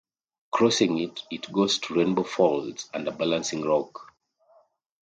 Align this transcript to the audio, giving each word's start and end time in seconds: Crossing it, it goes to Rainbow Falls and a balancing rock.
Crossing 0.49 0.97
it, 0.97 1.21
it 1.29 1.51
goes 1.53 1.77
to 1.77 1.93
Rainbow 1.93 2.23
Falls 2.23 2.89
and 2.91 3.07
a 3.07 3.11
balancing 3.11 3.61
rock. 3.63 4.11